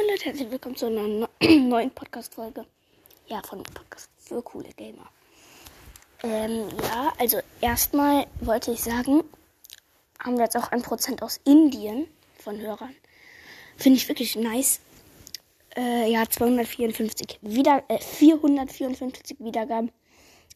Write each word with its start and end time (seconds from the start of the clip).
Moin 0.00 0.12
Leute, 0.12 0.24
herzlich 0.26 0.50
willkommen 0.50 0.76
zu 0.76 0.86
einer 0.86 1.28
neuen 1.42 1.90
Podcast-Folge. 1.90 2.64
Ja, 3.26 3.42
von 3.42 3.62
Podcast 3.62 4.08
für 4.16 4.40
coole 4.40 4.70
Gamer. 4.70 5.06
Ähm, 6.22 6.68
ja, 6.84 7.12
also 7.18 7.40
erstmal 7.60 8.26
wollte 8.40 8.72
ich 8.72 8.80
sagen, 8.80 9.22
haben 10.18 10.38
wir 10.38 10.44
jetzt 10.44 10.56
auch 10.56 10.72
ein 10.72 10.80
Prozent 10.80 11.22
aus 11.22 11.38
Indien 11.44 12.06
von 12.38 12.58
Hörern. 12.58 12.96
Finde 13.76 13.98
ich 13.98 14.08
wirklich 14.08 14.36
nice. 14.36 14.80
Äh, 15.76 16.10
ja, 16.10 16.24
254 16.26 17.40
wieder, 17.42 17.84
äh, 17.88 17.98
454 17.98 19.36
Wiedergaben. 19.40 19.92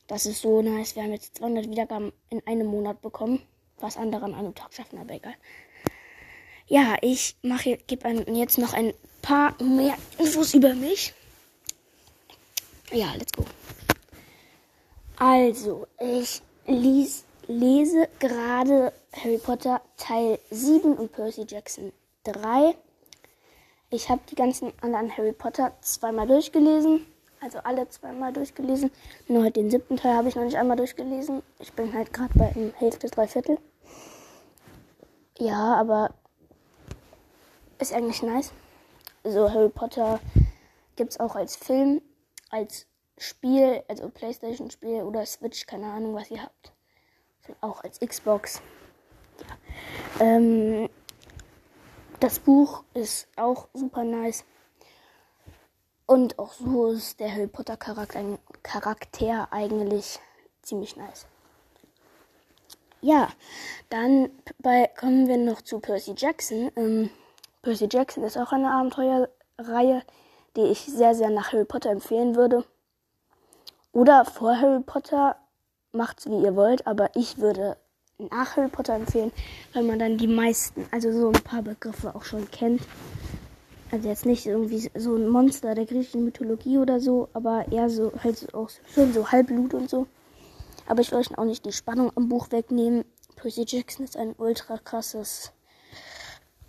Das 0.07 0.25
ist 0.25 0.41
so 0.41 0.63
nice. 0.63 0.97
Wir 0.97 1.03
haben 1.03 1.13
jetzt 1.13 1.37
200 1.37 1.69
Wiedergaben 1.69 2.15
in 2.31 2.41
einem 2.47 2.69
Monat 2.69 3.03
bekommen. 3.03 3.43
Was 3.79 3.99
andere 3.99 4.25
an 4.25 4.35
einem 4.35 4.55
Tag 4.55 4.73
schaffen, 4.73 4.99
aber 4.99 5.13
egal. 5.13 5.35
Ja, 6.67 6.96
ich 7.03 7.37
mache 7.43 7.77
gebe 7.87 8.09
jetzt 8.33 8.59
noch 8.59 8.73
ein 8.73 8.95
paar 9.21 9.55
mehr 9.63 9.95
Infos 10.18 10.54
über 10.54 10.75
mich. 10.75 11.13
Ja, 12.90 13.13
let's 13.18 13.32
go. 13.32 13.45
Also, 15.17 15.87
ich 16.00 16.43
lies, 16.67 17.25
lese 17.46 18.09
gerade 18.18 18.93
Harry 19.13 19.39
Potter 19.39 19.81
Teil 19.96 20.39
7 20.50 20.95
und 20.95 21.13
Percy 21.13 21.45
Jackson 21.49 21.93
3. 22.25 22.75
Ich 23.90 24.09
habe 24.09 24.23
die 24.31 24.35
ganzen 24.35 24.73
anderen 24.81 25.15
Harry 25.17 25.32
Potter 25.32 25.73
zweimal 25.82 26.26
durchgelesen. 26.26 27.07
Also 27.40 27.59
alle 27.59 27.89
zweimal 27.90 28.32
durchgelesen. 28.32 28.90
Nur 29.29 29.43
halt 29.45 29.57
den 29.57 29.71
siebten 29.71 29.99
Teil 29.99 30.15
habe 30.15 30.29
ich 30.29 30.35
noch 30.35 30.45
nicht 30.45 30.57
einmal 30.57 30.79
durchgelesen. 30.79 31.43
Ich 31.59 31.73
bin 31.75 31.93
halt 31.93 32.12
gerade 32.12 32.33
bei 32.34 32.55
Hälfte, 32.77 33.09
drei 33.09 33.28
Viertel. 33.28 33.59
Ja, 35.39 35.75
aber 35.75 36.15
ist 37.78 37.92
eigentlich 37.92 38.23
nice. 38.23 38.53
So 39.23 39.51
Harry 39.51 39.69
Potter 39.69 40.20
gibt 40.97 41.12
es 41.12 41.20
auch 41.20 41.34
als 41.34 41.56
Film, 41.56 42.03
als 42.51 42.87
Spiel, 43.19 43.83
also 43.89 44.09
Playstation-Spiel 44.09 45.03
oder 45.03 45.25
Switch, 45.27 45.67
keine 45.67 45.87
Ahnung, 45.87 46.15
was 46.15 46.31
ihr 46.31 46.43
habt. 46.43 46.73
Auch 47.61 47.83
als 47.85 48.01
Xbox. 48.01 48.61
Ja. 50.19 50.27
Ähm, 50.27 50.89
das 52.21 52.39
Buch 52.39 52.85
ist 52.95 53.29
auch 53.37 53.69
super 53.75 54.05
nice. 54.05 54.45
Und 56.07 56.39
auch 56.39 56.53
so 56.53 56.93
ist 56.93 57.20
der 57.20 57.33
Harry 57.33 57.47
Potter 57.47 57.77
Charakter, 57.77 58.39
Charakter 58.63 59.48
eigentlich 59.51 60.19
ziemlich 60.63 60.97
nice. 60.97 61.27
Ja, 63.01 63.29
dann 63.91 64.31
bei, 64.59 64.91
kommen 64.98 65.29
wir 65.29 65.37
noch 65.37 65.61
zu 65.63 65.81
Percy 65.81 66.15
Jackson. 66.17 66.70
Ähm, 66.77 67.11
Percy 67.65 67.89
Jackson 67.91 68.25
ist 68.25 68.37
auch 68.37 68.53
eine 68.53 68.70
Abenteuerreihe, 68.70 70.03
die 70.55 70.65
ich 70.65 70.81
sehr, 70.81 71.15
sehr 71.15 71.31
nach 71.31 71.51
Harry 71.53 71.65
Potter 71.65 71.91
empfehlen 71.91 72.37
würde. 72.37 72.62
Oder 73.91 74.27
vor 74.27 74.61
Harry 74.61 74.83
Potter, 74.83 75.37
macht's 75.91 76.27
wie 76.27 76.42
ihr 76.42 76.57
wollt, 76.57 76.87
aber 76.87 77.09
ich 77.15 77.39
würde 77.39 77.79
nach 78.19 78.59
Harry 78.59 78.69
Potter 78.69 78.92
empfehlen, 78.95 79.33
weil 79.73 79.83
man 79.83 79.98
dann 79.98 80.19
die 80.19 80.27
meisten, 80.27 80.87
also 80.91 81.11
so 81.11 81.29
ein 81.29 81.42
paar 81.42 81.62
Begriffe 81.62 82.15
auch 82.15 82.25
schon 82.25 82.51
kennt. 82.51 82.83
Also 83.91 84.11
jetzt 84.11 84.27
nicht 84.27 84.45
irgendwie 84.45 84.91
so 84.95 85.17
ein 85.17 85.29
Monster 85.29 85.75
der 85.75 85.87
griechischen 85.87 86.25
Mythologie 86.25 86.77
oder 86.77 87.01
so, 87.01 87.31
aber 87.33 87.65
eher 87.73 87.89
so 87.89 88.12
halt 88.23 88.53
auch 88.53 88.69
schon 88.92 89.15
so 89.15 89.33
Halbblut 89.33 89.73
und 89.73 89.89
so. 89.89 90.07
Aber 90.87 91.01
ich 91.01 91.12
will 91.12 91.19
euch 91.19 91.39
auch 91.39 91.45
nicht 91.47 91.65
die 91.65 91.73
Spannung 91.73 92.12
am 92.15 92.29
Buch 92.29 92.51
wegnehmen. 92.51 93.07
Percy 93.37 93.65
Jackson 93.67 94.05
ist 94.05 94.19
ein 94.19 94.35
ultra 94.37 94.77
krasses 94.77 95.53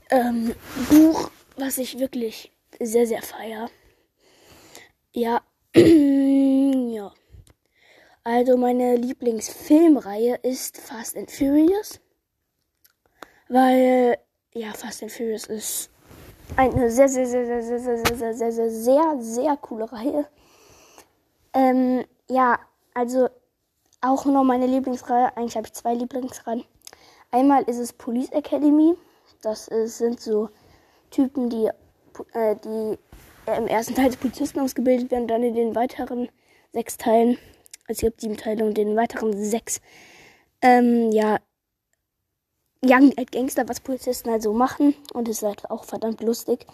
ähm, 0.09 0.55
Buch, 0.89 1.31
was 1.57 1.77
ich 1.77 1.99
wirklich 1.99 2.51
sehr, 2.79 3.07
sehr 3.07 3.21
feier. 3.21 3.69
Ja. 5.13 5.41
ja. 5.75 7.11
Also 8.23 8.57
meine 8.57 8.95
Lieblingsfilmreihe 8.95 10.35
ist 10.41 10.77
Fast 10.77 11.15
and 11.15 11.29
Furious. 11.31 11.99
Weil, 13.47 14.17
ja, 14.53 14.73
Fast 14.73 15.03
and 15.03 15.11
Furious 15.11 15.45
ist 15.45 15.89
eine 16.57 16.89
sehr, 16.89 17.07
sehr, 17.07 17.27
sehr, 17.27 17.45
sehr, 17.45 17.61
sehr, 17.61 17.79
sehr, 17.79 17.97
sehr, 17.97 18.33
sehr, 18.33 18.51
sehr, 18.51 18.69
sehr, 18.69 19.17
sehr 19.19 19.57
coole 19.57 19.91
Reihe. 19.91 20.27
Ähm, 21.53 22.05
ja, 22.29 22.59
also 22.93 23.29
auch 24.01 24.25
noch 24.25 24.43
meine 24.43 24.67
Lieblingsreihe. 24.67 25.35
Eigentlich 25.35 25.55
habe 25.55 25.67
ich 25.67 25.73
zwei 25.73 25.93
Lieblingsreihen. 25.93 26.65
Einmal 27.31 27.63
ist 27.63 27.79
es 27.79 27.93
Police 27.93 28.31
Academy. 28.31 28.95
Das 29.45 29.67
ist, 29.67 29.99
sind 29.99 30.19
so 30.19 30.49
Typen, 31.11 31.51
die, 31.51 31.69
äh, 32.33 32.55
die 32.63 32.97
im 33.45 33.67
ersten 33.67 33.93
Teil 33.93 34.05
als 34.05 34.17
Polizisten 34.17 34.59
ausgebildet 34.59 35.11
werden, 35.11 35.27
dann 35.27 35.43
in 35.43 35.53
den 35.53 35.75
weiteren 35.75 36.29
sechs 36.73 36.97
Teilen, 36.97 37.37
also 37.87 37.91
es 37.91 37.99
gibt 37.99 38.21
sieben 38.21 38.37
Teile 38.37 38.65
und 38.65 38.75
den 38.75 38.95
weiteren 38.95 39.39
sechs, 39.39 39.81
ähm, 40.63 41.11
ja, 41.11 41.37
Young 42.83 43.13
als 43.17 43.29
Gangster, 43.29 43.69
was 43.69 43.81
Polizisten 43.81 44.31
halt 44.31 44.41
so 44.41 44.51
machen. 44.51 44.95
Und 45.13 45.27
es 45.27 45.37
ist 45.37 45.47
halt 45.47 45.69
auch 45.69 45.83
verdammt 45.83 46.21
lustig. 46.21 46.65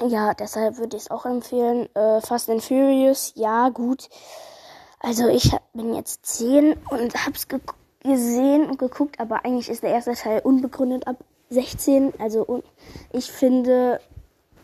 Ja, 0.00 0.32
deshalb 0.32 0.78
würde 0.78 0.96
ich 0.96 1.04
es 1.04 1.10
auch 1.10 1.26
empfehlen. 1.26 1.94
Äh, 1.94 2.22
Fast 2.22 2.48
and 2.48 2.62
Furious, 2.62 3.32
ja, 3.36 3.68
gut. 3.68 4.08
Also 4.98 5.28
ich 5.28 5.52
bin 5.74 5.94
jetzt 5.94 6.24
zehn 6.24 6.74
und 6.88 7.26
hab's 7.26 7.46
gesehen 8.00 8.70
und 8.70 8.78
geguckt, 8.78 9.20
aber 9.20 9.44
eigentlich 9.44 9.68
ist 9.68 9.82
der 9.82 9.90
erste 9.90 10.14
Teil 10.14 10.40
unbegründet 10.40 11.06
ab 11.06 11.16
16. 11.54 12.12
Also 12.18 12.62
ich 13.12 13.30
finde, 13.30 14.00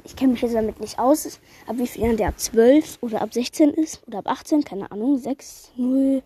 ich 0.05 0.17
kenne 0.17 0.33
mich 0.33 0.43
jetzt 0.43 0.55
damit 0.55 0.81
nicht 0.81 0.99
aus, 0.99 1.41
ab 1.67 1.77
wie 1.79 1.87
viel 1.87 2.17
der 2.17 2.29
ab 2.29 2.39
12 2.39 2.99
oder 3.01 3.23
ab 3.23 3.33
16 3.33 3.71
ist 3.71 4.07
oder 4.07 4.19
ab 4.19 4.29
18, 4.29 4.65
keine 4.65 4.91
Ahnung, 4.91 5.19
6, 5.19 5.73
0, 5.77 6.23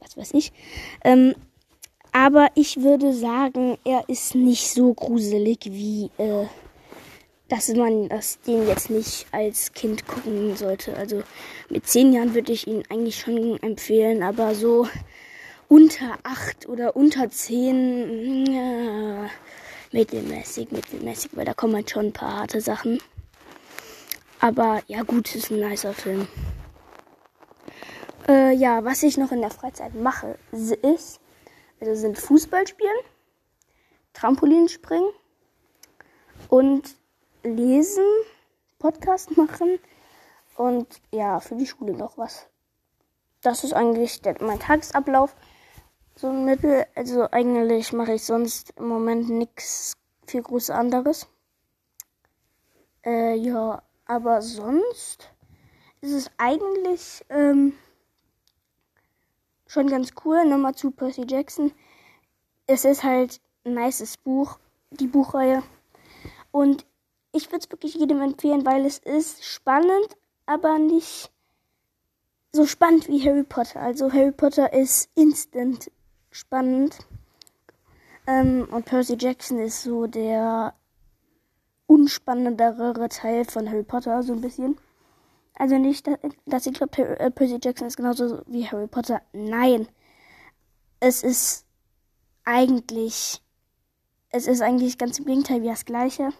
was 0.00 0.16
weiß 0.16 0.34
ich. 0.34 0.52
Ähm, 1.04 1.34
aber 2.12 2.48
ich 2.54 2.80
würde 2.80 3.12
sagen, 3.12 3.76
er 3.84 4.08
ist 4.08 4.34
nicht 4.34 4.70
so 4.70 4.94
gruselig 4.94 5.58
wie, 5.66 6.10
äh, 6.16 6.46
dass 7.48 7.68
man 7.74 8.08
das 8.08 8.40
den 8.40 8.66
jetzt 8.66 8.90
nicht 8.90 9.26
als 9.32 9.72
Kind 9.72 10.06
gucken 10.06 10.56
sollte. 10.56 10.96
Also 10.96 11.22
mit 11.68 11.86
10 11.86 12.12
Jahren 12.12 12.34
würde 12.34 12.52
ich 12.52 12.66
ihn 12.66 12.82
eigentlich 12.88 13.18
schon 13.20 13.62
empfehlen, 13.62 14.22
aber 14.22 14.54
so 14.54 14.88
unter 15.68 16.18
8 16.22 16.68
oder 16.68 16.96
unter 16.96 17.30
10, 17.30 18.46
ja, 18.46 19.28
mittelmäßig, 19.92 20.70
mittelmäßig, 20.70 21.36
weil 21.36 21.44
da 21.44 21.54
kommen 21.54 21.74
halt 21.74 21.90
schon 21.90 22.06
ein 22.06 22.12
paar 22.12 22.40
harte 22.40 22.60
Sachen. 22.60 23.00
Aber 24.40 24.82
ja, 24.86 25.02
gut, 25.02 25.34
ist 25.34 25.50
ein 25.50 25.60
nicer 25.60 25.92
Film. 25.92 26.28
Äh, 28.28 28.52
ja, 28.54 28.84
was 28.84 29.02
ich 29.02 29.16
noch 29.16 29.32
in 29.32 29.40
der 29.40 29.50
Freizeit 29.50 29.94
mache, 29.94 30.38
ist, 30.52 31.20
also 31.80 31.94
sind 31.94 32.18
Fußball 32.18 32.66
spielen, 32.66 32.98
Trampolinspringen 34.12 35.10
und 36.48 36.96
lesen, 37.44 38.04
Podcast 38.78 39.36
machen 39.36 39.78
und 40.56 41.00
ja, 41.12 41.40
für 41.40 41.54
die 41.54 41.66
Schule 41.66 41.92
noch 41.92 42.18
was. 42.18 42.46
Das 43.42 43.62
ist 43.62 43.74
eigentlich 43.74 44.22
der, 44.22 44.42
mein 44.42 44.58
Tagesablauf 44.58 45.36
so 46.16 46.28
ein 46.28 46.44
Mittel. 46.44 46.86
Also 46.94 47.30
eigentlich 47.30 47.92
mache 47.92 48.14
ich 48.14 48.24
sonst 48.24 48.72
im 48.76 48.88
Moment 48.88 49.28
nichts 49.28 49.92
viel 50.26 50.42
groß 50.42 50.70
anderes. 50.70 51.28
Äh, 53.04 53.36
ja, 53.36 53.82
aber 54.06 54.42
sonst 54.42 55.30
ist 56.00 56.12
es 56.12 56.30
eigentlich 56.38 57.24
ähm, 57.28 57.74
schon 59.66 59.88
ganz 59.88 60.10
cool. 60.24 60.44
Nochmal 60.44 60.74
zu 60.74 60.90
Percy 60.90 61.24
Jackson. 61.28 61.72
Es 62.66 62.84
ist 62.84 63.04
halt 63.04 63.40
ein 63.64 63.74
nices 63.74 64.16
Buch, 64.16 64.58
die 64.90 65.06
Buchreihe. 65.06 65.62
Und 66.50 66.86
ich 67.32 67.48
würde 67.48 67.64
es 67.64 67.70
wirklich 67.70 67.94
jedem 67.94 68.22
empfehlen, 68.22 68.64
weil 68.64 68.86
es 68.86 68.98
ist 68.98 69.44
spannend, 69.44 70.16
aber 70.46 70.78
nicht 70.78 71.30
so 72.52 72.64
spannend 72.64 73.08
wie 73.08 73.22
Harry 73.28 73.44
Potter. 73.44 73.80
Also 73.80 74.12
Harry 74.12 74.32
Potter 74.32 74.72
ist 74.72 75.10
instant 75.14 75.90
spannend. 76.36 76.98
Ähm, 78.26 78.68
und 78.70 78.84
Percy 78.84 79.16
Jackson 79.18 79.58
ist 79.58 79.82
so 79.82 80.06
der 80.06 80.74
unspannendere 81.86 83.08
Teil 83.08 83.44
von 83.44 83.68
Harry 83.68 83.84
Potter, 83.84 84.22
so 84.22 84.32
ein 84.32 84.40
bisschen. 84.40 84.76
Also 85.54 85.78
nicht, 85.78 86.08
dass 86.44 86.66
ich 86.66 86.74
glaube, 86.74 87.18
äh, 87.18 87.30
Percy 87.30 87.58
Jackson 87.62 87.86
ist 87.86 87.96
genauso 87.96 88.42
wie 88.46 88.68
Harry 88.68 88.86
Potter. 88.86 89.22
Nein. 89.32 89.88
Es 91.00 91.22
ist 91.22 91.64
eigentlich, 92.44 93.42
es 94.30 94.46
ist 94.46 94.60
eigentlich 94.60 94.98
ganz 94.98 95.18
im 95.18 95.26
Gegenteil 95.26 95.62
wie 95.62 95.68
das 95.68 95.84
gleiche. 95.84 96.30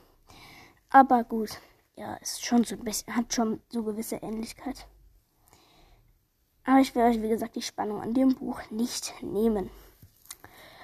Aber 0.91 1.25
gut, 1.25 1.51
ja, 1.97 2.15
ist 2.17 2.45
schon 2.45 2.65
so 2.65 2.75
ein 2.75 2.85
bisschen, 2.85 3.15
hat 3.15 3.33
schon 3.33 3.61
so 3.71 3.83
gewisse 3.83 4.17
Ähnlichkeit. 4.17 4.87
Aber 6.65 6.81
ich 6.81 6.95
will 6.95 7.03
euch, 7.03 7.23
wie 7.23 7.29
gesagt, 7.29 7.55
die 7.55 7.63
Spannung 7.63 8.03
an 8.03 8.13
dem 8.13 8.35
Buch 8.35 8.61
nicht 8.71 9.15
nehmen. 9.23 9.71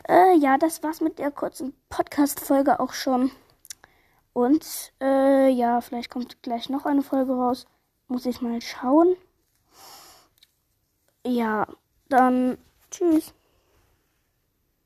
Äh, 0.08 0.36
ja, 0.36 0.58
das 0.58 0.82
war's 0.82 1.00
mit 1.00 1.18
der 1.18 1.30
kurzen 1.30 1.74
Podcast-Folge 1.88 2.80
auch 2.80 2.92
schon. 2.92 3.30
Und 4.32 4.92
äh, 5.00 5.48
ja, 5.48 5.80
vielleicht 5.80 6.10
kommt 6.10 6.42
gleich 6.42 6.68
noch 6.68 6.86
eine 6.86 7.02
Folge 7.02 7.32
raus. 7.32 7.66
Muss 8.08 8.26
ich 8.26 8.40
mal 8.40 8.60
schauen. 8.60 9.16
Ja, 11.24 11.66
dann 12.08 12.58
tschüss. 12.90 13.32